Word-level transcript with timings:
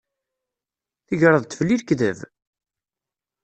Tegreḍ-d 1.07 1.55
fell-i 1.59 1.75
lekdeb? 1.79 2.17